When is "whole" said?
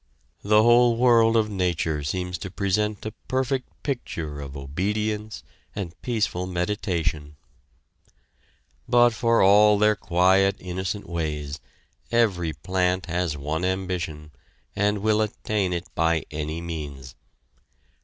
0.63-0.97